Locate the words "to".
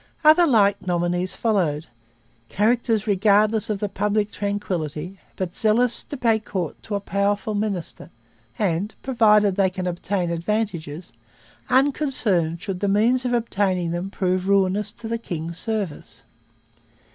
6.05-6.17, 6.81-6.95, 14.93-15.07